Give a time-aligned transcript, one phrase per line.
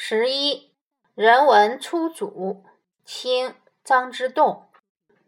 [0.00, 0.70] 十一，
[1.16, 2.64] 人文初祖，
[3.04, 4.70] 清张之洞。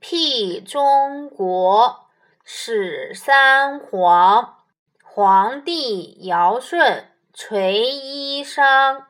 [0.00, 2.08] 辟中国，
[2.42, 4.64] 始三皇。
[5.04, 9.04] 皇帝尧舜垂衣裳。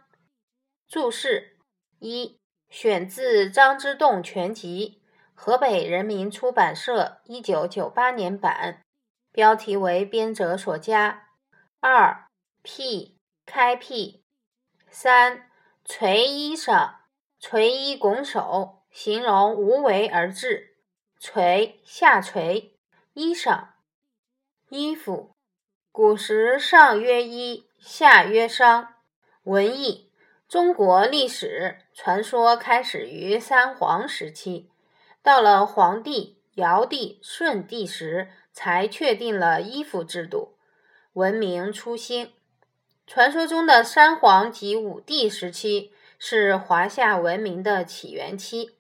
[0.87, 1.57] 注释
[2.01, 2.39] 一，
[2.69, 5.01] 选自《张之洞全集》，
[5.35, 8.83] 河北人民出版社一九九八年版，
[9.33, 11.29] 标题为编者所加。
[11.81, 12.27] 二，
[12.63, 13.17] 辟，
[13.47, 14.26] 开辟。
[14.99, 15.51] 三。
[15.85, 16.95] 垂衣裳，
[17.39, 20.79] 垂衣拱手，形容无为而治。
[21.21, 22.79] 垂，下垂。
[23.13, 23.67] 衣裳，
[24.71, 25.33] 衣服。
[25.93, 28.87] 古时上曰衣，下曰裳。
[29.43, 30.11] 文艺，
[30.49, 34.71] 中国历史传说开始于三皇时期，
[35.23, 40.57] 到了黄帝、尧帝、舜帝时，才确定了衣服制度，
[41.13, 42.33] 文明初兴。
[43.07, 48.73] 传说中的三皇及五帝时期是华夏文明的起源期，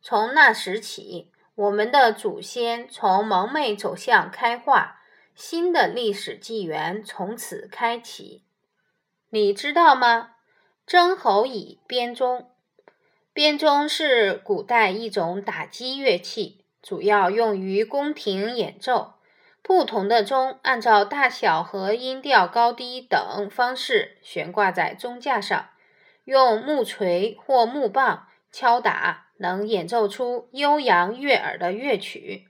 [0.00, 5.00] 从那时起，我们的祖先从蒙昧走向开化，
[5.34, 8.44] 新的历史纪元从此开启。
[9.30, 10.36] 你知道吗？
[10.86, 12.50] 曾侯乙编钟，
[13.32, 19.14] 编钟是古代一种打击乐器，主要用于宫廷演奏。
[19.62, 25.70] 不同的钟按照大小和音调高低等方式悬挂在钟架上，
[26.24, 32.48] 用木锤或木棒敲打，能演奏出悠扬悦耳的乐曲。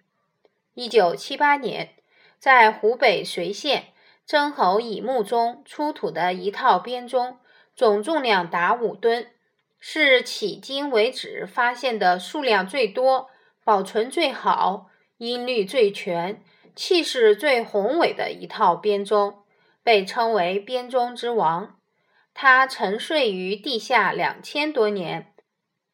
[0.74, 1.90] 一九七八年，
[2.38, 3.88] 在湖北随县
[4.24, 7.38] 曾侯乙墓中出土的一套编钟，
[7.76, 9.30] 总重量达五吨，
[9.78, 13.28] 是迄今为止发现的数量最多、
[13.62, 16.42] 保存最好、音律最全。
[16.74, 19.44] 气势最宏伟的一套编钟，
[19.82, 21.76] 被称为“编钟之王”。
[22.34, 25.34] 它沉睡于地下两千多年，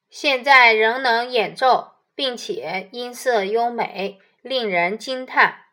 [0.09, 5.65] 现在仍能演奏，并且音色优美，令人惊叹。